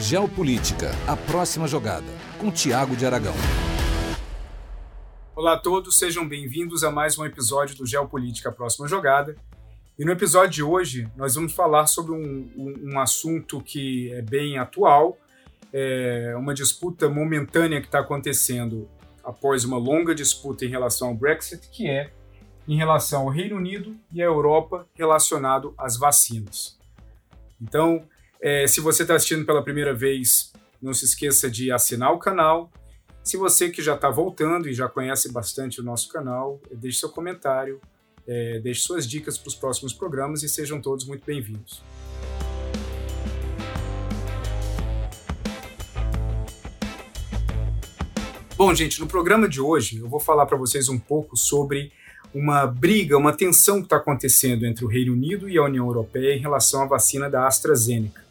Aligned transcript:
Geopolítica, 0.00 0.92
a 1.08 1.16
próxima 1.16 1.66
jogada, 1.66 2.06
com 2.38 2.52
Tiago 2.52 2.94
de 2.94 3.04
Aragão. 3.04 3.34
Olá 5.34 5.54
a 5.54 5.58
todos, 5.58 5.98
sejam 5.98 6.26
bem-vindos 6.26 6.84
a 6.84 6.90
mais 6.90 7.18
um 7.18 7.26
episódio 7.26 7.76
do 7.76 7.84
Geopolítica, 7.84 8.48
a 8.48 8.52
próxima 8.52 8.86
jogada. 8.86 9.34
E 9.98 10.04
no 10.04 10.12
episódio 10.12 10.50
de 10.50 10.62
hoje, 10.62 11.08
nós 11.16 11.34
vamos 11.34 11.52
falar 11.52 11.86
sobre 11.86 12.12
um, 12.12 12.48
um, 12.56 12.92
um 12.92 13.00
assunto 13.00 13.60
que 13.60 14.12
é 14.12 14.22
bem 14.22 14.56
atual, 14.56 15.18
é 15.72 16.32
uma 16.36 16.54
disputa 16.54 17.08
momentânea 17.08 17.80
que 17.80 17.88
está 17.88 17.98
acontecendo 17.98 18.88
após 19.24 19.64
uma 19.64 19.78
longa 19.78 20.14
disputa 20.14 20.64
em 20.64 20.68
relação 20.68 21.08
ao 21.08 21.14
Brexit, 21.14 21.68
que 21.70 21.88
é 21.90 22.12
em 22.68 22.76
relação 22.76 23.22
ao 23.22 23.28
Reino 23.30 23.56
Unido 23.56 23.96
e 24.12 24.22
à 24.22 24.26
Europa 24.26 24.86
relacionado 24.94 25.74
às 25.76 25.98
vacinas. 25.98 26.78
Então, 27.60 28.06
é, 28.40 28.66
se 28.68 28.80
você 28.80 29.02
está 29.02 29.16
assistindo 29.16 29.44
pela 29.44 29.62
primeira 29.62 29.92
vez, 29.92 30.52
não 30.80 30.94
se 30.94 31.04
esqueça 31.04 31.50
de 31.50 31.72
assinar 31.72 32.12
o 32.12 32.18
canal. 32.18 32.70
Se 33.24 33.36
você 33.36 33.68
que 33.68 33.82
já 33.82 33.94
está 33.94 34.08
voltando 34.08 34.68
e 34.68 34.72
já 34.72 34.88
conhece 34.88 35.32
bastante 35.32 35.80
o 35.80 35.84
nosso 35.84 36.08
canal, 36.08 36.60
deixe 36.70 37.00
seu 37.00 37.08
comentário, 37.08 37.80
é, 38.26 38.60
deixe 38.60 38.82
suas 38.82 39.08
dicas 39.08 39.36
para 39.36 39.48
os 39.48 39.54
próximos 39.54 39.92
programas 39.92 40.42
e 40.42 40.48
sejam 40.48 40.80
todos 40.80 41.04
muito 41.04 41.24
bem-vindos. 41.26 41.82
Bom, 48.56 48.74
gente, 48.74 49.00
no 49.00 49.06
programa 49.06 49.48
de 49.48 49.60
hoje 49.60 49.98
eu 49.98 50.08
vou 50.08 50.20
falar 50.20 50.46
para 50.46 50.56
vocês 50.56 50.88
um 50.88 50.98
pouco 50.98 51.36
sobre 51.36 51.92
uma 52.32 52.66
briga, 52.66 53.16
uma 53.16 53.32
tensão 53.32 53.78
que 53.78 53.86
está 53.86 53.96
acontecendo 53.96 54.64
entre 54.66 54.84
o 54.84 54.88
Reino 54.88 55.12
Unido 55.12 55.48
e 55.48 55.58
a 55.58 55.64
União 55.64 55.86
Europeia 55.86 56.34
em 56.34 56.40
relação 56.40 56.82
à 56.82 56.86
vacina 56.86 57.28
da 57.28 57.46
AstraZeneca. 57.46 58.27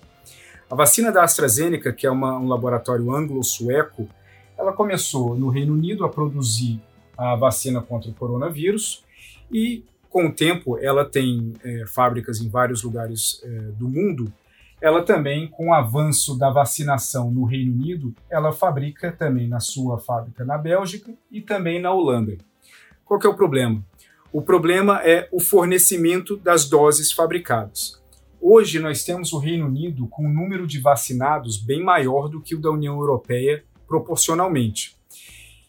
A 0.69 0.75
vacina 0.75 1.13
da 1.13 1.23
AstraZeneca, 1.23 1.93
que 1.93 2.05
é 2.05 2.11
uma, 2.11 2.37
um 2.37 2.47
laboratório 2.47 3.15
anglo-sueco, 3.15 4.09
ela 4.57 4.73
começou 4.73 5.33
no 5.33 5.47
Reino 5.47 5.73
Unido 5.73 6.03
a 6.03 6.09
produzir 6.09 6.81
a 7.17 7.35
vacina 7.35 7.81
contra 7.81 8.09
o 8.11 8.13
coronavírus 8.13 9.03
e, 9.49 9.85
com 10.09 10.27
o 10.27 10.31
tempo, 10.31 10.77
ela 10.77 11.05
tem 11.05 11.53
é, 11.63 11.85
fábricas 11.87 12.41
em 12.41 12.49
vários 12.49 12.83
lugares 12.83 13.41
é, 13.43 13.47
do 13.77 13.87
mundo. 13.87 14.31
Ela 14.81 15.03
também, 15.03 15.47
com 15.47 15.69
o 15.69 15.73
avanço 15.73 16.37
da 16.37 16.49
vacinação 16.49 17.31
no 17.31 17.45
Reino 17.45 17.73
Unido, 17.73 18.13
ela 18.29 18.51
fabrica 18.51 19.09
também 19.09 19.47
na 19.47 19.61
sua 19.61 19.97
fábrica 19.97 20.43
na 20.43 20.57
Bélgica 20.57 21.13
e 21.31 21.39
também 21.41 21.81
na 21.81 21.93
Holanda. 21.93 22.37
Qual 23.05 23.19
que 23.19 23.25
é 23.25 23.29
o 23.29 23.35
problema? 23.35 23.81
O 24.33 24.41
problema 24.41 25.01
é 25.01 25.29
o 25.31 25.39
fornecimento 25.39 26.35
das 26.35 26.67
doses 26.67 27.11
fabricadas. 27.11 28.01
Hoje 28.49 28.79
nós 28.79 29.03
temos 29.03 29.33
o 29.33 29.39
Reino 29.39 29.65
Unido 29.65 30.07
com 30.07 30.25
um 30.25 30.33
número 30.33 30.65
de 30.65 30.79
vacinados 30.79 31.57
bem 31.57 31.83
maior 31.83 32.29
do 32.29 32.41
que 32.41 32.55
o 32.55 32.61
da 32.61 32.71
União 32.71 32.97
Europeia 32.97 33.65
proporcionalmente. 33.85 34.95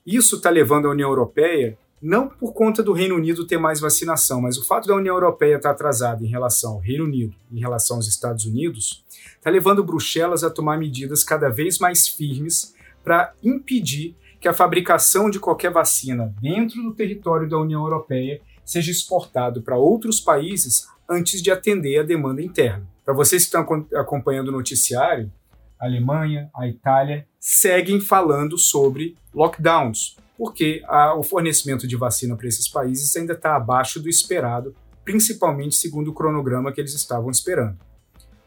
Isso 0.07 0.37
está 0.37 0.48
levando 0.48 0.87
a 0.87 0.93
União 0.93 1.09
Europeia, 1.09 1.77
não 2.01 2.29
por 2.29 2.53
conta 2.53 2.81
do 2.81 2.93
Reino 2.93 3.17
Unido 3.17 3.45
ter 3.45 3.59
mais 3.59 3.81
vacinação, 3.81 4.41
mas 4.41 4.56
o 4.56 4.65
fato 4.65 4.87
da 4.87 4.95
União 4.95 5.17
Europeia 5.17 5.56
estar 5.56 5.71
tá 5.71 5.75
atrasada 5.75 6.25
em 6.25 6.29
relação 6.29 6.75
ao 6.75 6.79
Reino 6.79 7.03
Unido, 7.03 7.34
em 7.51 7.59
relação 7.59 7.97
aos 7.97 8.06
Estados 8.06 8.45
Unidos, 8.45 9.05
está 9.37 9.51
levando 9.51 9.83
Bruxelas 9.83 10.45
a 10.45 10.51
tomar 10.51 10.79
medidas 10.79 11.25
cada 11.25 11.49
vez 11.49 11.81
mais 11.81 12.06
firmes 12.06 12.77
para 13.03 13.33
impedir 13.43 14.15
que 14.41 14.47
a 14.47 14.55
fabricação 14.55 15.29
de 15.29 15.41
qualquer 15.41 15.73
vacina 15.73 16.33
dentro 16.41 16.81
do 16.81 16.95
território 16.95 17.49
da 17.49 17.59
União 17.59 17.83
Europeia 17.83 18.41
seja 18.65 18.93
exportado 18.93 19.62
para 19.62 19.77
outros 19.77 20.21
países 20.21 20.87
antes 21.09 21.42
de 21.42 21.51
atender 21.51 21.98
a 21.98 22.03
demanda 22.03 22.42
interna. 22.42 22.87
Para 23.05 23.14
vocês 23.14 23.42
que 23.42 23.56
estão 23.56 23.87
acompanhando 23.95 24.48
o 24.48 24.53
noticiário, 24.53 25.33
a 25.81 25.87
Alemanha, 25.87 26.50
a 26.55 26.69
Itália 26.69 27.27
seguem 27.39 28.00
falando 28.00 28.59
sobre 28.59 29.16
lockdowns, 29.33 30.16
porque 30.37 30.83
a, 30.87 31.15
o 31.15 31.22
fornecimento 31.22 31.87
de 31.87 31.97
vacina 31.97 32.37
para 32.37 32.49
esses 32.49 32.69
países 32.69 33.16
ainda 33.16 33.33
está 33.33 33.56
abaixo 33.56 34.00
do 34.00 34.09
esperado, 34.09 34.75
principalmente 35.05 35.77
segundo 35.77 36.10
o 36.10 36.15
cronograma 36.15 36.71
que 36.72 36.81
eles 36.81 36.94
estavam 36.94 37.31
esperando. 37.31 37.78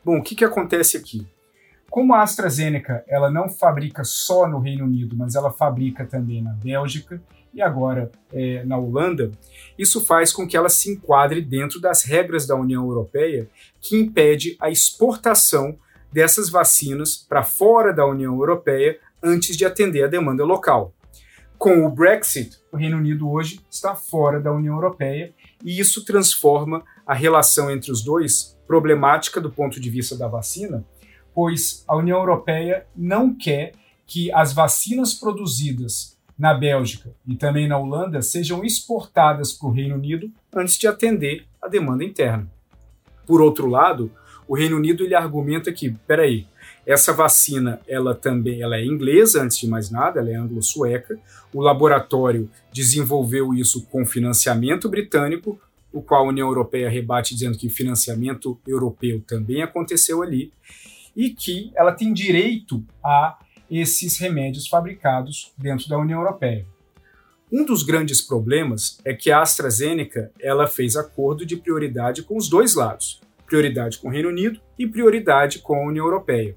Bom, 0.03 0.19
o 0.19 0.23
que, 0.23 0.35
que 0.35 0.45
acontece 0.45 0.97
aqui? 0.97 1.27
Como 1.91 2.13
a 2.13 2.21
AstraZeneca 2.21 3.03
ela 3.05 3.29
não 3.29 3.49
fabrica 3.49 4.05
só 4.05 4.47
no 4.47 4.59
Reino 4.59 4.85
Unido, 4.85 5.13
mas 5.13 5.35
ela 5.35 5.51
fabrica 5.51 6.05
também 6.05 6.41
na 6.41 6.53
Bélgica 6.53 7.21
e 7.53 7.61
agora 7.61 8.09
é, 8.31 8.63
na 8.63 8.77
Holanda, 8.77 9.29
isso 9.77 9.99
faz 9.99 10.31
com 10.31 10.47
que 10.47 10.55
ela 10.55 10.69
se 10.69 10.89
enquadre 10.89 11.41
dentro 11.41 11.81
das 11.81 12.03
regras 12.03 12.47
da 12.47 12.55
União 12.55 12.85
Europeia 12.85 13.49
que 13.81 13.97
impede 13.97 14.55
a 14.61 14.69
exportação 14.69 15.77
dessas 16.09 16.49
vacinas 16.49 17.17
para 17.17 17.43
fora 17.43 17.91
da 17.91 18.05
União 18.05 18.35
Europeia 18.35 18.97
antes 19.21 19.57
de 19.57 19.65
atender 19.65 20.05
a 20.05 20.07
demanda 20.07 20.45
local. 20.45 20.93
Com 21.57 21.85
o 21.85 21.91
Brexit, 21.91 22.57
o 22.71 22.77
Reino 22.77 22.99
Unido 22.99 23.29
hoje 23.29 23.59
está 23.69 23.95
fora 23.95 24.39
da 24.39 24.53
União 24.53 24.75
Europeia 24.75 25.33
e 25.61 25.77
isso 25.77 26.05
transforma 26.05 26.85
a 27.05 27.13
relação 27.13 27.69
entre 27.69 27.91
os 27.91 28.01
dois 28.01 28.57
problemática 28.65 29.41
do 29.41 29.51
ponto 29.51 29.77
de 29.77 29.89
vista 29.89 30.15
da 30.15 30.29
vacina, 30.29 30.85
pois 31.33 31.83
a 31.87 31.95
União 31.95 32.19
Europeia 32.19 32.85
não 32.95 33.33
quer 33.33 33.73
que 34.05 34.31
as 34.33 34.53
vacinas 34.53 35.13
produzidas 35.13 36.17
na 36.37 36.53
Bélgica 36.53 37.13
e 37.27 37.35
também 37.35 37.67
na 37.67 37.77
Holanda 37.77 38.21
sejam 38.21 38.63
exportadas 38.63 39.53
para 39.53 39.67
o 39.67 39.71
Reino 39.71 39.95
Unido 39.95 40.31
antes 40.53 40.77
de 40.77 40.87
atender 40.87 41.45
a 41.61 41.67
demanda 41.67 42.03
interna. 42.03 42.51
Por 43.25 43.41
outro 43.41 43.67
lado, 43.67 44.11
o 44.47 44.55
Reino 44.55 44.75
Unido 44.75 45.03
ele 45.03 45.15
argumenta 45.15 45.71
que, 45.71 45.91
peraí, 46.07 46.47
essa 46.85 47.13
vacina 47.13 47.79
ela 47.87 48.15
também 48.15 48.61
ela 48.61 48.75
é 48.75 48.83
inglesa 48.83 49.43
antes 49.43 49.57
de 49.57 49.67
mais 49.67 49.89
nada, 49.91 50.19
ela 50.19 50.29
é 50.29 50.35
anglo-sueca. 50.35 51.17
O 51.53 51.61
laboratório 51.61 52.49
desenvolveu 52.73 53.53
isso 53.53 53.85
com 53.85 54.05
financiamento 54.05 54.89
britânico, 54.89 55.59
o 55.93 56.01
qual 56.01 56.25
a 56.25 56.29
União 56.29 56.47
Europeia 56.47 56.89
rebate 56.89 57.35
dizendo 57.35 57.57
que 57.57 57.69
financiamento 57.69 58.59
europeu 58.65 59.21
também 59.27 59.61
aconteceu 59.61 60.23
ali 60.23 60.51
e 61.15 61.29
que 61.29 61.71
ela 61.75 61.91
tem 61.91 62.13
direito 62.13 62.83
a 63.03 63.37
esses 63.69 64.17
remédios 64.17 64.67
fabricados 64.67 65.53
dentro 65.57 65.87
da 65.87 65.97
União 65.97 66.19
Europeia. 66.19 66.65
Um 67.51 67.65
dos 67.65 67.83
grandes 67.83 68.21
problemas 68.21 68.99
é 69.03 69.13
que 69.13 69.29
a 69.29 69.41
AstraZeneca 69.41 70.31
ela 70.39 70.67
fez 70.67 70.95
acordo 70.95 71.45
de 71.45 71.57
prioridade 71.57 72.23
com 72.23 72.37
os 72.37 72.49
dois 72.49 72.75
lados, 72.75 73.21
prioridade 73.45 73.97
com 73.97 74.07
o 74.07 74.11
Reino 74.11 74.29
Unido 74.29 74.59
e 74.79 74.87
prioridade 74.87 75.59
com 75.59 75.75
a 75.75 75.85
União 75.85 76.05
Europeia. 76.05 76.55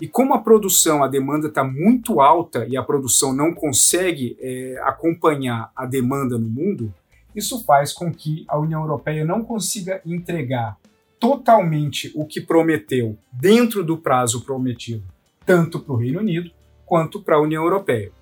E 0.00 0.06
como 0.06 0.32
a 0.34 0.40
produção, 0.40 1.02
a 1.02 1.08
demanda 1.08 1.48
está 1.48 1.64
muito 1.64 2.20
alta 2.20 2.64
e 2.68 2.76
a 2.76 2.82
produção 2.84 3.32
não 3.32 3.52
consegue 3.52 4.36
é, 4.40 4.80
acompanhar 4.84 5.72
a 5.74 5.84
demanda 5.84 6.38
no 6.38 6.48
mundo, 6.48 6.94
isso 7.34 7.64
faz 7.64 7.92
com 7.92 8.12
que 8.12 8.44
a 8.46 8.56
União 8.56 8.80
Europeia 8.80 9.24
não 9.24 9.42
consiga 9.42 10.00
entregar 10.06 10.76
totalmente 11.18 12.12
o 12.14 12.26
que 12.26 12.40
prometeu 12.40 13.18
dentro 13.32 13.84
do 13.84 13.98
prazo 13.98 14.44
prometido 14.44 15.04
tanto 15.48 15.80
para 15.80 15.94
o 15.94 15.96
Reino 15.96 16.20
Unido 16.20 16.50
quanto 16.84 17.22
para 17.22 17.36
a 17.36 17.40
União 17.40 17.64
Europeia. 17.64 18.12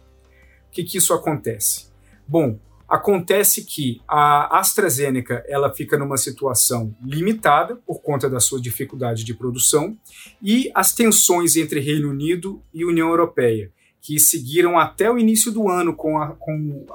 O 0.68 0.70
que, 0.70 0.84
que 0.84 0.96
isso 0.96 1.12
acontece? 1.12 1.88
Bom, 2.26 2.56
acontece 2.88 3.64
que 3.64 4.00
a 4.06 4.60
AstraZeneca 4.60 5.44
ela 5.48 5.74
fica 5.74 5.98
numa 5.98 6.16
situação 6.16 6.94
limitada 7.02 7.74
por 7.84 8.00
conta 8.00 8.30
da 8.30 8.38
sua 8.38 8.60
dificuldade 8.60 9.24
de 9.24 9.34
produção 9.34 9.98
e 10.40 10.70
as 10.72 10.94
tensões 10.94 11.56
entre 11.56 11.80
Reino 11.80 12.10
Unido 12.10 12.62
e 12.72 12.84
União 12.84 13.08
Europeia, 13.08 13.72
que 14.00 14.20
seguiram 14.20 14.78
até 14.78 15.10
o 15.10 15.18
início 15.18 15.50
do 15.50 15.68
ano 15.68 15.96
com 15.96 16.16
a, 16.22 16.28
com 16.28 16.86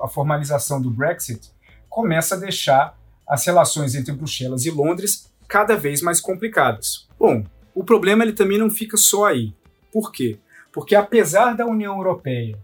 a, 0.00 0.08
formalização 0.08 0.82
do 0.82 0.90
Brexit, 0.90 1.52
começa 1.88 2.34
a 2.34 2.38
deixar 2.38 2.98
as 3.28 3.46
relações 3.46 3.94
entre 3.94 4.12
Bruxelas 4.12 4.64
e 4.64 4.70
Londres 4.72 5.30
cada 5.48 5.76
vez 5.76 6.02
mais 6.02 6.20
complicadas. 6.20 7.06
Bom, 7.18 7.44
o 7.74 7.84
problema 7.84 8.24
ele 8.24 8.32
também 8.32 8.58
não 8.58 8.70
fica 8.70 8.96
só 8.96 9.26
aí. 9.26 9.52
Por 9.92 10.12
quê? 10.12 10.38
Porque 10.72 10.94
apesar 10.94 11.54
da 11.54 11.66
União 11.66 11.96
Europeia, 11.96 12.58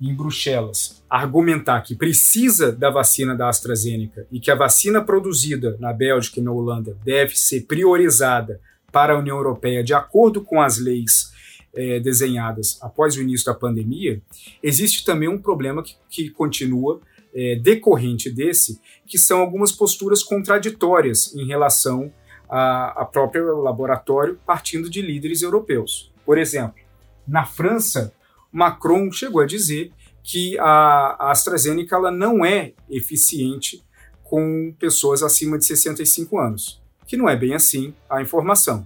em 0.00 0.14
Bruxelas, 0.14 1.02
argumentar 1.10 1.80
que 1.82 1.94
precisa 1.94 2.70
da 2.70 2.88
vacina 2.88 3.34
da 3.34 3.48
AstraZeneca 3.48 4.26
e 4.30 4.38
que 4.38 4.50
a 4.50 4.54
vacina 4.54 5.02
produzida 5.02 5.76
na 5.80 5.92
Bélgica 5.92 6.38
e 6.38 6.42
na 6.42 6.52
Holanda 6.52 6.96
deve 7.04 7.36
ser 7.36 7.62
priorizada 7.62 8.60
para 8.92 9.12
a 9.12 9.18
União 9.18 9.36
Europeia 9.36 9.82
de 9.82 9.92
acordo 9.92 10.42
com 10.42 10.62
as 10.62 10.78
leis 10.78 11.32
é, 11.74 12.00
desenhadas 12.00 12.78
após 12.80 13.16
o 13.16 13.22
início 13.22 13.46
da 13.46 13.54
pandemia, 13.54 14.20
existe 14.62 15.04
também 15.04 15.28
um 15.28 15.38
problema 15.38 15.82
que, 15.82 15.96
que 16.08 16.30
continua 16.30 17.00
é, 17.38 17.54
decorrente 17.54 18.28
desse, 18.28 18.80
que 19.06 19.16
são 19.16 19.40
algumas 19.40 19.70
posturas 19.70 20.24
contraditórias 20.24 21.32
em 21.36 21.46
relação 21.46 22.12
a, 22.50 23.02
a 23.02 23.04
próprio 23.04 23.60
laboratório 23.60 24.40
partindo 24.44 24.90
de 24.90 25.00
líderes 25.00 25.42
europeus. 25.42 26.12
Por 26.26 26.36
exemplo, 26.36 26.82
na 27.26 27.44
França, 27.44 28.12
Macron 28.50 29.12
chegou 29.12 29.40
a 29.40 29.46
dizer 29.46 29.92
que 30.24 30.58
a 30.58 31.30
AstraZeneca 31.30 31.94
ela 31.94 32.10
não 32.10 32.44
é 32.44 32.72
eficiente 32.90 33.84
com 34.24 34.74
pessoas 34.76 35.22
acima 35.22 35.56
de 35.56 35.64
65 35.64 36.38
anos, 36.38 36.82
que 37.06 37.16
não 37.16 37.28
é 37.28 37.36
bem 37.36 37.54
assim 37.54 37.94
a 38.10 38.20
informação. 38.20 38.84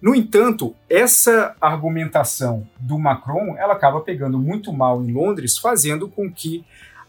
No 0.00 0.14
entanto, 0.14 0.74
essa 0.90 1.56
argumentação 1.58 2.68
do 2.78 2.98
Macron 2.98 3.56
ela 3.56 3.72
acaba 3.72 4.02
pegando 4.02 4.38
muito 4.38 4.74
mal 4.74 5.02
em 5.02 5.10
Londres, 5.10 5.56
fazendo 5.56 6.06
com 6.06 6.30
que 6.30 6.64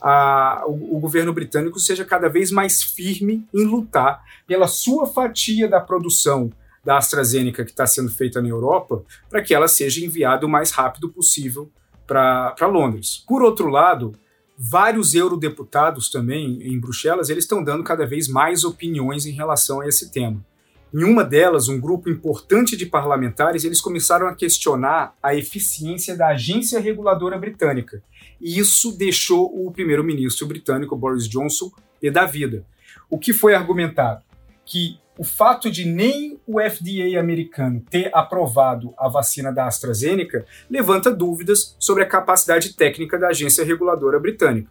a, 0.08 0.64
o, 0.68 0.98
o, 0.98 1.00
governo 1.00 1.34
britânico 1.34 1.80
seja 1.80 2.06
cada 2.06 2.30
vez 2.30 2.52
mais 2.52 2.84
firme 2.84 3.44
em 3.52 3.64
lutar 3.66 4.24
pela 4.46 4.68
sua 4.68 5.08
fatia 5.08 5.68
da 5.68 5.82
produção 5.82 6.52
da 6.84 6.98
AstraZeneca 6.98 7.66
que 7.66 7.72
está 7.72 7.88
sendo 7.88 8.12
feita 8.12 8.40
na 8.40 8.48
Europa, 8.48 9.04
para 9.28 9.42
que 9.42 9.52
ela 9.52 9.68
seja 9.68 10.06
enviada 10.06 10.46
o 10.46 10.50
mais 10.50 10.70
rápido 10.70 11.10
possível 11.10 11.72
para 12.06 12.68
Londres. 12.68 13.24
Por 13.28 13.42
outro 13.42 13.68
lado, 13.68 14.14
vários 14.56 15.16
eurodeputados 15.16 16.12
também 16.12 16.62
em 16.62 16.80
Bruxelas 16.80 17.32
eles 17.32 17.46
estão 17.46 17.64
dando 17.64 17.84
cada 17.84 18.06
vez 18.06 18.28
mais 18.28 18.64
opiniões 18.64 19.26
em 19.26 19.32
relação 19.32 19.82
a 19.82 19.88
esse 19.88 20.12
tema. 20.12 20.46
Em 20.94 21.04
uma 21.04 21.24
delas, 21.24 21.68
um 21.68 21.80
grupo 21.80 22.10
importante 22.10 22.78
de 22.78 22.86
parlamentares, 22.86 23.64
eles 23.64 23.82
começaram 23.82 24.28
a 24.28 24.36
questionar 24.36 25.14
a 25.22 25.36
eficiência 25.36 26.16
da 26.16 26.28
agência 26.28 26.80
reguladora 26.80 27.38
britânica. 27.38 28.02
E 28.40 28.58
isso 28.58 28.98
deixou 28.98 29.52
o 29.54 29.72
primeiro-ministro 29.72 30.48
britânico 30.48 30.96
Boris 30.96 31.28
Johnson 31.28 31.72
pé 32.00 32.12
da 32.12 32.26
vida. 32.26 32.66
O 33.10 33.18
que 33.18 33.34
foi 33.34 33.54
argumentado? 33.54 34.24
Que 34.66 35.00
o 35.18 35.24
fato 35.24 35.72
de 35.72 35.86
nem 35.86 36.40
o 36.46 36.60
FDA 36.60 37.20
americano 37.20 37.84
ter 37.90 38.10
aprovado 38.14 38.94
a 38.98 39.08
vacina 39.08 39.52
da 39.52 39.66
AstraZeneca 39.66 40.46
levanta 40.70 41.12
dúvidas 41.12 41.76
sobre 41.80 42.04
a 42.04 42.08
capacidade 42.08 42.76
técnica 42.76 43.18
da 43.18 43.30
agência 43.30 43.64
reguladora 43.64 44.20
britânica. 44.20 44.70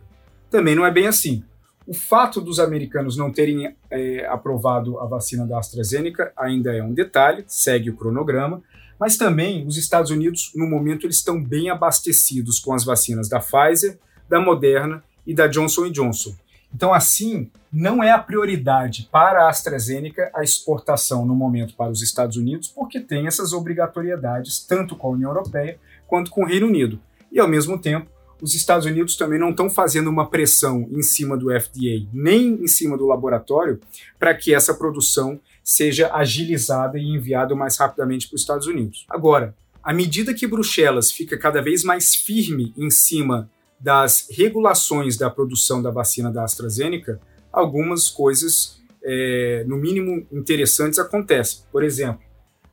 Também 0.50 0.74
não 0.74 0.84
é 0.84 0.90
bem 0.90 1.06
assim. 1.06 1.42
O 1.86 1.92
fato 1.92 2.40
dos 2.40 2.58
americanos 2.58 3.16
não 3.16 3.30
terem 3.30 3.76
é, 3.90 4.26
aprovado 4.26 4.98
a 4.98 5.06
vacina 5.06 5.46
da 5.46 5.58
AstraZeneca 5.58 6.32
ainda 6.36 6.74
é 6.74 6.82
um 6.82 6.94
detalhe, 6.94 7.44
segue 7.46 7.90
o 7.90 7.96
cronograma, 7.96 8.62
mas 8.98 9.16
também 9.16 9.66
os 9.66 9.76
Estados 9.76 10.10
Unidos, 10.10 10.50
no 10.54 10.66
momento, 10.66 11.06
eles 11.06 11.16
estão 11.16 11.42
bem 11.42 11.68
abastecidos 11.68 12.58
com 12.58 12.72
as 12.72 12.84
vacinas 12.84 13.28
da 13.28 13.38
Pfizer, 13.38 13.98
da 14.28 14.40
Moderna 14.40 15.04
e 15.26 15.34
da 15.34 15.46
Johnson 15.46 15.90
Johnson. 15.90 16.34
Então, 16.74 16.92
assim, 16.92 17.50
não 17.72 18.02
é 18.02 18.10
a 18.10 18.18
prioridade 18.18 19.08
para 19.12 19.44
a 19.44 19.48
AstraZeneca 19.48 20.30
a 20.34 20.42
exportação 20.42 21.24
no 21.24 21.34
momento 21.34 21.74
para 21.74 21.90
os 21.90 22.02
Estados 22.02 22.36
Unidos, 22.36 22.68
porque 22.68 22.98
tem 22.98 23.26
essas 23.26 23.52
obrigatoriedades 23.52 24.58
tanto 24.60 24.96
com 24.96 25.08
a 25.08 25.10
União 25.10 25.30
Europeia 25.30 25.78
quanto 26.06 26.30
com 26.30 26.42
o 26.42 26.46
Reino 26.46 26.66
Unido. 26.66 26.98
E, 27.30 27.38
ao 27.38 27.46
mesmo 27.46 27.78
tempo, 27.78 28.10
os 28.44 28.54
Estados 28.54 28.84
Unidos 28.84 29.16
também 29.16 29.38
não 29.38 29.50
estão 29.50 29.70
fazendo 29.70 30.10
uma 30.10 30.28
pressão 30.28 30.86
em 30.92 31.02
cima 31.02 31.34
do 31.34 31.46
FDA, 31.46 32.06
nem 32.12 32.62
em 32.62 32.66
cima 32.66 32.94
do 32.94 33.06
laboratório, 33.06 33.80
para 34.18 34.34
que 34.34 34.54
essa 34.54 34.74
produção 34.74 35.40
seja 35.62 36.12
agilizada 36.12 36.98
e 36.98 37.06
enviada 37.06 37.54
mais 37.54 37.78
rapidamente 37.78 38.28
para 38.28 38.34
os 38.34 38.42
Estados 38.42 38.66
Unidos. 38.66 39.06
Agora, 39.08 39.56
à 39.82 39.94
medida 39.94 40.34
que 40.34 40.46
Bruxelas 40.46 41.10
fica 41.10 41.38
cada 41.38 41.62
vez 41.62 41.82
mais 41.82 42.14
firme 42.14 42.74
em 42.76 42.90
cima 42.90 43.50
das 43.80 44.28
regulações 44.30 45.16
da 45.16 45.30
produção 45.30 45.80
da 45.80 45.90
vacina 45.90 46.30
da 46.30 46.44
AstraZeneca, 46.44 47.18
algumas 47.50 48.10
coisas, 48.10 48.78
é, 49.02 49.64
no 49.66 49.78
mínimo 49.78 50.26
interessantes, 50.30 50.98
acontecem. 50.98 51.60
Por 51.72 51.82
exemplo, 51.82 52.20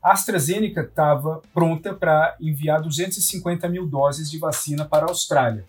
a 0.01 0.13
AstraZeneca 0.13 0.81
estava 0.81 1.41
pronta 1.53 1.93
para 1.93 2.35
enviar 2.39 2.81
250 2.81 3.69
mil 3.69 3.85
doses 3.85 4.29
de 4.29 4.39
vacina 4.39 4.85
para 4.85 5.05
a 5.05 5.09
Austrália. 5.09 5.65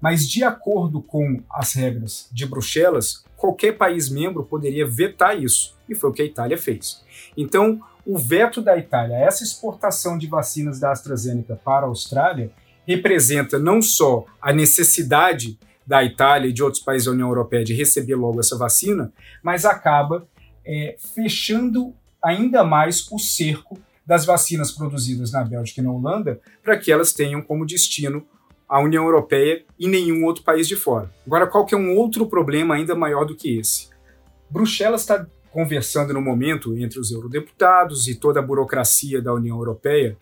Mas, 0.00 0.28
de 0.28 0.44
acordo 0.44 1.00
com 1.00 1.42
as 1.50 1.72
regras 1.72 2.28
de 2.30 2.44
Bruxelas, 2.44 3.24
qualquer 3.36 3.78
país 3.78 4.10
membro 4.10 4.44
poderia 4.44 4.86
vetar 4.86 5.40
isso. 5.40 5.74
E 5.88 5.94
foi 5.94 6.10
o 6.10 6.12
que 6.12 6.22
a 6.22 6.24
Itália 6.26 6.58
fez. 6.58 7.02
Então, 7.36 7.80
o 8.04 8.18
veto 8.18 8.60
da 8.60 8.76
Itália, 8.76 9.16
essa 9.16 9.42
exportação 9.42 10.18
de 10.18 10.26
vacinas 10.26 10.78
da 10.78 10.90
AstraZeneca 10.92 11.58
para 11.64 11.86
a 11.86 11.88
Austrália, 11.88 12.50
representa 12.86 13.58
não 13.58 13.80
só 13.80 14.24
a 14.40 14.52
necessidade 14.52 15.58
da 15.86 16.04
Itália 16.04 16.48
e 16.48 16.52
de 16.52 16.62
outros 16.62 16.82
países 16.82 17.06
da 17.06 17.12
União 17.12 17.28
Europeia 17.28 17.64
de 17.64 17.74
receber 17.74 18.16
logo 18.16 18.40
essa 18.40 18.56
vacina, 18.56 19.12
mas 19.42 19.64
acaba 19.64 20.26
é, 20.64 20.96
fechando 21.14 21.94
ainda 22.22 22.64
mais 22.64 23.06
o 23.10 23.18
cerco 23.18 23.78
das 24.04 24.24
vacinas 24.24 24.70
produzidas 24.70 25.32
na 25.32 25.42
Bélgica 25.42 25.80
e 25.80 25.84
na 25.84 25.90
Holanda 25.90 26.40
para 26.62 26.78
que 26.78 26.92
elas 26.92 27.12
tenham 27.12 27.42
como 27.42 27.66
destino 27.66 28.24
a 28.68 28.80
União 28.80 29.04
Europeia 29.04 29.64
e 29.78 29.86
nenhum 29.88 30.24
outro 30.24 30.42
país 30.42 30.66
de 30.66 30.76
fora. 30.76 31.10
Agora, 31.26 31.46
qual 31.46 31.64
que 31.64 31.74
é 31.74 31.78
um 31.78 31.96
outro 31.96 32.26
problema 32.26 32.74
ainda 32.74 32.94
maior 32.94 33.24
do 33.24 33.34
que 33.34 33.58
esse? 33.58 33.88
Bruxelas 34.50 35.02
está 35.02 35.26
conversando 35.50 36.12
no 36.12 36.20
momento 36.20 36.76
entre 36.76 37.00
os 37.00 37.10
eurodeputados 37.10 38.08
e 38.08 38.14
toda 38.14 38.40
a 38.40 38.42
burocracia 38.42 39.22
da 39.22 39.32
União 39.32 39.56
Europeia 39.56 40.16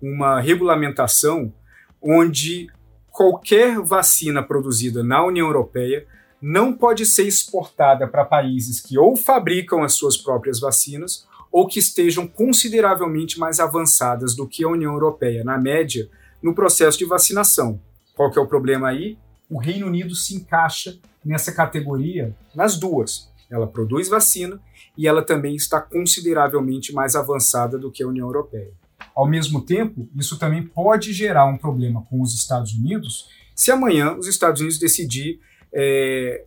uma 0.00 0.40
regulamentação 0.40 1.52
onde 2.00 2.68
qualquer 3.10 3.80
vacina 3.80 4.42
produzida 4.42 5.02
na 5.02 5.24
União 5.24 5.46
Europeia 5.46 6.06
não 6.40 6.72
pode 6.72 7.04
ser 7.04 7.24
exportada 7.24 8.06
para 8.06 8.24
países 8.24 8.80
que 8.80 8.96
ou 8.96 9.16
fabricam 9.16 9.82
as 9.82 9.94
suas 9.94 10.16
próprias 10.16 10.60
vacinas 10.60 11.26
ou 11.50 11.66
que 11.66 11.78
estejam 11.78 12.26
consideravelmente 12.26 13.38
mais 13.38 13.60
avançadas 13.60 14.34
do 14.34 14.46
que 14.46 14.64
a 14.64 14.68
União 14.68 14.92
Europeia, 14.92 15.44
na 15.44 15.58
média, 15.58 16.08
no 16.42 16.54
processo 16.54 16.98
de 16.98 17.04
vacinação. 17.04 17.80
Qual 18.14 18.30
que 18.30 18.38
é 18.38 18.42
o 18.42 18.46
problema 18.46 18.88
aí? 18.88 19.18
O 19.48 19.58
Reino 19.58 19.86
Unido 19.86 20.14
se 20.14 20.34
encaixa 20.34 20.98
nessa 21.24 21.52
categoria 21.52 22.34
nas 22.54 22.78
duas. 22.78 23.30
Ela 23.50 23.66
produz 23.66 24.08
vacina 24.08 24.60
e 24.96 25.06
ela 25.06 25.22
também 25.22 25.56
está 25.56 25.80
consideravelmente 25.80 26.92
mais 26.92 27.16
avançada 27.16 27.78
do 27.78 27.90
que 27.90 28.02
a 28.02 28.08
União 28.08 28.26
Europeia. 28.26 28.72
Ao 29.14 29.26
mesmo 29.26 29.62
tempo, 29.62 30.08
isso 30.16 30.38
também 30.38 30.62
pode 30.62 31.12
gerar 31.12 31.46
um 31.46 31.56
problema 31.56 32.02
com 32.10 32.20
os 32.20 32.34
Estados 32.34 32.74
Unidos 32.74 33.28
se 33.54 33.72
amanhã 33.72 34.16
os 34.16 34.28
Estados 34.28 34.60
Unidos 34.60 34.78
decidir 34.78 35.40
é, 35.72 36.44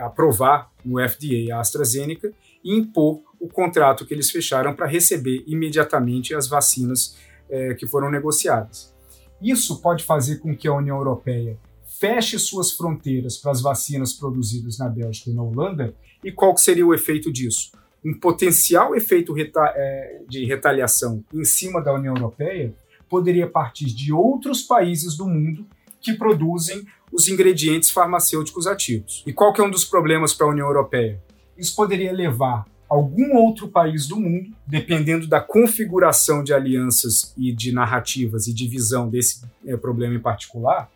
aprovar 0.00 0.70
no 0.82 0.96
FDA 1.06 1.54
a 1.54 1.60
AstraZeneca 1.60 2.32
e 2.64 2.74
impor 2.74 3.20
contrato 3.56 4.04
que 4.04 4.12
eles 4.12 4.30
fecharam 4.30 4.74
para 4.74 4.86
receber 4.86 5.42
imediatamente 5.46 6.34
as 6.34 6.46
vacinas 6.46 7.16
é, 7.48 7.72
que 7.72 7.86
foram 7.86 8.10
negociadas. 8.10 8.94
Isso 9.40 9.80
pode 9.80 10.04
fazer 10.04 10.36
com 10.40 10.54
que 10.54 10.68
a 10.68 10.74
União 10.74 10.98
Europeia 10.98 11.58
feche 11.98 12.38
suas 12.38 12.72
fronteiras 12.72 13.38
para 13.38 13.50
as 13.50 13.62
vacinas 13.62 14.12
produzidas 14.12 14.76
na 14.76 14.90
Bélgica 14.90 15.30
e 15.30 15.32
na 15.32 15.42
Holanda. 15.42 15.94
E 16.22 16.30
qual 16.30 16.54
seria 16.58 16.86
o 16.86 16.92
efeito 16.92 17.32
disso? 17.32 17.72
Um 18.04 18.12
potencial 18.12 18.94
efeito 18.94 19.32
reta 19.32 19.72
é, 19.74 20.20
de 20.28 20.44
retaliação 20.44 21.24
em 21.32 21.44
cima 21.44 21.80
da 21.82 21.94
União 21.94 22.14
Europeia 22.14 22.74
poderia 23.08 23.48
partir 23.48 23.86
de 23.86 24.12
outros 24.12 24.62
países 24.62 25.16
do 25.16 25.26
mundo 25.26 25.66
que 26.02 26.12
produzem 26.12 26.86
os 27.10 27.26
ingredientes 27.26 27.90
farmacêuticos 27.90 28.66
ativos. 28.66 29.24
E 29.26 29.32
qual 29.32 29.52
que 29.52 29.62
é 29.62 29.64
um 29.64 29.70
dos 29.70 29.84
problemas 29.84 30.34
para 30.34 30.46
a 30.46 30.50
União 30.50 30.66
Europeia? 30.66 31.22
Isso 31.56 31.74
poderia 31.74 32.12
levar 32.12 32.66
algum 32.88 33.36
outro 33.36 33.68
país 33.68 34.06
do 34.06 34.16
mundo, 34.16 34.50
dependendo 34.66 35.26
da 35.26 35.40
configuração 35.40 36.42
de 36.42 36.54
alianças 36.54 37.34
e 37.36 37.52
de 37.52 37.72
narrativas 37.72 38.46
e 38.46 38.54
de 38.54 38.66
visão 38.68 39.08
desse 39.08 39.44
é, 39.66 39.76
problema 39.76 40.14
em 40.14 40.20
particular, 40.20 40.90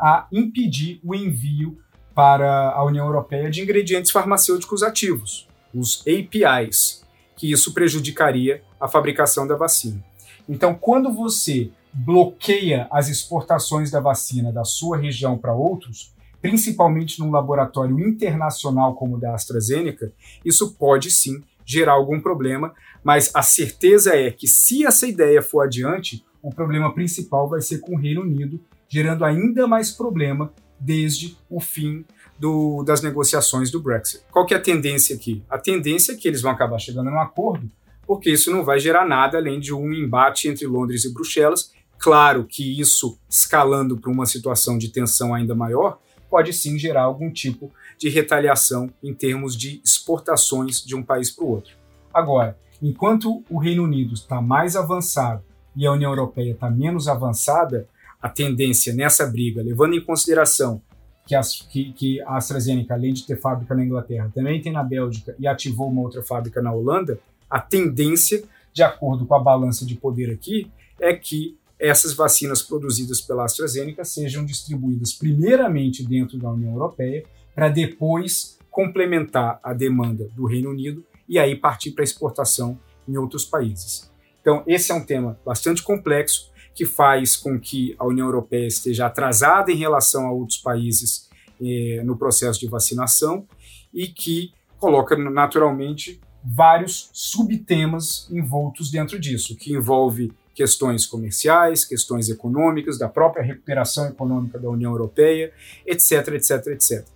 a 0.00 0.26
impedir 0.32 1.00
o 1.04 1.14
envio 1.14 1.78
para 2.14 2.70
a 2.70 2.84
União 2.84 3.06
Europeia 3.06 3.50
de 3.50 3.62
ingredientes 3.62 4.10
farmacêuticos 4.10 4.82
ativos, 4.82 5.46
os 5.74 6.02
APIs, 6.02 7.04
que 7.36 7.50
isso 7.50 7.72
prejudicaria 7.72 8.62
a 8.80 8.88
fabricação 8.88 9.46
da 9.46 9.54
vacina. 9.54 10.02
Então, 10.48 10.74
quando 10.74 11.12
você 11.12 11.70
bloqueia 11.92 12.86
as 12.90 13.08
exportações 13.08 13.90
da 13.90 14.00
vacina 14.00 14.52
da 14.52 14.64
sua 14.64 14.96
região 14.96 15.36
para 15.36 15.54
outros, 15.54 16.12
principalmente 16.46 17.18
num 17.18 17.32
laboratório 17.32 17.98
internacional 17.98 18.94
como 18.94 19.16
o 19.16 19.20
da 19.20 19.34
AstraZeneca, 19.34 20.12
isso 20.44 20.76
pode 20.76 21.10
sim 21.10 21.42
gerar 21.64 21.94
algum 21.94 22.20
problema, 22.20 22.72
mas 23.02 23.32
a 23.34 23.42
certeza 23.42 24.14
é 24.14 24.30
que 24.30 24.46
se 24.46 24.86
essa 24.86 25.08
ideia 25.08 25.42
for 25.42 25.62
adiante, 25.62 26.24
o 26.40 26.54
problema 26.54 26.94
principal 26.94 27.48
vai 27.48 27.60
ser 27.60 27.80
com 27.80 27.96
o 27.96 27.98
Reino 27.98 28.20
Unido, 28.20 28.60
gerando 28.88 29.24
ainda 29.24 29.66
mais 29.66 29.90
problema 29.90 30.52
desde 30.78 31.36
o 31.50 31.60
fim 31.60 32.04
do, 32.38 32.84
das 32.84 33.02
negociações 33.02 33.68
do 33.68 33.82
Brexit. 33.82 34.22
Qual 34.30 34.46
que 34.46 34.54
é 34.54 34.56
a 34.56 34.62
tendência 34.62 35.16
aqui? 35.16 35.42
A 35.50 35.58
tendência 35.58 36.12
é 36.12 36.14
que 36.14 36.28
eles 36.28 36.42
vão 36.42 36.52
acabar 36.52 36.78
chegando 36.78 37.10
num 37.10 37.20
acordo, 37.20 37.68
porque 38.06 38.30
isso 38.30 38.52
não 38.52 38.64
vai 38.64 38.78
gerar 38.78 39.04
nada 39.04 39.36
além 39.36 39.58
de 39.58 39.74
um 39.74 39.92
embate 39.92 40.46
entre 40.46 40.64
Londres 40.64 41.04
e 41.04 41.12
Bruxelas. 41.12 41.72
Claro 41.98 42.44
que 42.44 42.80
isso, 42.80 43.18
escalando 43.28 43.96
para 43.96 44.12
uma 44.12 44.26
situação 44.26 44.78
de 44.78 44.90
tensão 44.92 45.34
ainda 45.34 45.52
maior, 45.52 45.98
pode 46.30 46.52
sim 46.52 46.78
gerar 46.78 47.02
algum 47.02 47.30
tipo 47.30 47.70
de 47.98 48.08
retaliação 48.08 48.90
em 49.02 49.14
termos 49.14 49.56
de 49.56 49.80
exportações 49.84 50.84
de 50.84 50.94
um 50.94 51.02
país 51.02 51.30
para 51.30 51.44
o 51.44 51.48
outro. 51.48 51.74
Agora, 52.12 52.58
enquanto 52.82 53.44
o 53.48 53.58
Reino 53.58 53.84
Unido 53.84 54.14
está 54.14 54.40
mais 54.40 54.76
avançado 54.76 55.42
e 55.74 55.86
a 55.86 55.92
União 55.92 56.10
Europeia 56.10 56.52
está 56.52 56.70
menos 56.70 57.08
avançada, 57.08 57.88
a 58.20 58.28
tendência 58.28 58.94
nessa 58.94 59.26
briga, 59.26 59.62
levando 59.62 59.94
em 59.94 60.04
consideração 60.04 60.80
que, 61.26 61.34
as, 61.34 61.60
que, 61.62 61.92
que 61.92 62.20
a 62.22 62.36
AstraZeneca, 62.36 62.94
além 62.94 63.12
de 63.12 63.26
ter 63.26 63.38
fábrica 63.38 63.74
na 63.74 63.84
Inglaterra, 63.84 64.30
também 64.34 64.60
tem 64.60 64.72
na 64.72 64.82
Bélgica 64.82 65.34
e 65.38 65.46
ativou 65.46 65.90
uma 65.90 66.02
outra 66.02 66.22
fábrica 66.22 66.62
na 66.62 66.72
Holanda, 66.72 67.18
a 67.50 67.60
tendência 67.60 68.42
de 68.72 68.82
acordo 68.82 69.26
com 69.26 69.34
a 69.34 69.38
balança 69.38 69.84
de 69.84 69.96
poder 69.96 70.30
aqui, 70.30 70.70
é 71.00 71.14
que 71.14 71.56
essas 71.78 72.14
vacinas 72.14 72.62
produzidas 72.62 73.20
pela 73.20 73.44
AstraZeneca 73.44 74.04
sejam 74.04 74.44
distribuídas 74.44 75.12
primeiramente 75.12 76.04
dentro 76.04 76.38
da 76.38 76.50
União 76.50 76.72
Europeia, 76.72 77.24
para 77.54 77.68
depois 77.68 78.58
complementar 78.70 79.58
a 79.62 79.72
demanda 79.72 80.28
do 80.34 80.46
Reino 80.46 80.70
Unido 80.70 81.04
e 81.28 81.38
aí 81.38 81.56
partir 81.56 81.92
para 81.92 82.04
exportação 82.04 82.78
em 83.08 83.16
outros 83.16 83.44
países. 83.44 84.10
Então, 84.40 84.62
esse 84.66 84.92
é 84.92 84.94
um 84.94 85.04
tema 85.04 85.38
bastante 85.44 85.82
complexo 85.82 86.50
que 86.74 86.84
faz 86.84 87.36
com 87.36 87.58
que 87.58 87.96
a 87.98 88.06
União 88.06 88.26
Europeia 88.26 88.66
esteja 88.66 89.06
atrasada 89.06 89.72
em 89.72 89.76
relação 89.76 90.26
a 90.26 90.32
outros 90.32 90.58
países 90.58 91.28
eh, 91.60 92.02
no 92.04 92.16
processo 92.16 92.60
de 92.60 92.68
vacinação 92.68 93.46
e 93.92 94.08
que 94.08 94.52
coloca 94.78 95.16
naturalmente 95.16 96.20
vários 96.44 97.08
subtemas 97.12 98.28
envoltos 98.30 98.90
dentro 98.90 99.18
disso, 99.18 99.56
que 99.56 99.72
envolve 99.72 100.32
questões 100.56 101.06
comerciais, 101.06 101.84
questões 101.84 102.30
econômicas, 102.30 102.98
da 102.98 103.08
própria 103.08 103.44
recuperação 103.44 104.08
econômica 104.08 104.58
da 104.58 104.70
União 104.70 104.90
Europeia, 104.90 105.52
etc, 105.86 106.28
etc, 106.28 106.66
etc. 106.68 107.06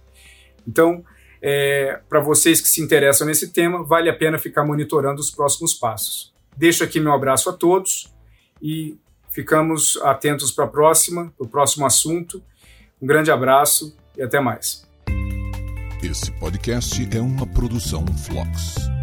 Então, 0.68 1.02
é, 1.42 1.99
para 2.06 2.20
vocês 2.20 2.61
que 2.61 2.68
se 2.68 2.82
interessam 2.82 3.26
nesse 3.26 3.49
tema, 3.49 3.82
vale 3.82 4.11
a 4.11 4.14
pena 4.14 4.38
ficar 4.38 4.62
monitorando 4.62 5.20
os 5.20 5.30
próximos 5.30 5.73
passos. 5.73 6.32
Deixo 6.54 6.85
aqui 6.85 7.00
meu 7.00 7.14
abraço 7.14 7.49
a 7.49 7.52
todos 7.54 8.12
e 8.61 8.99
ficamos 9.30 9.99
atentos 10.02 10.52
para 10.52 10.66
a 10.66 10.68
próxima, 10.68 11.32
para 11.37 11.47
o 11.47 11.49
próximo 11.49 11.87
assunto. 11.87 12.42
Um 13.00 13.06
grande 13.06 13.30
abraço 13.30 13.97
e 14.18 14.23
até 14.23 14.38
mais. 14.38 14.87
Esse 16.02 16.30
podcast 16.32 17.09
é 17.16 17.20
uma 17.20 17.47
produção 17.47 18.04
Flux. 18.06 19.00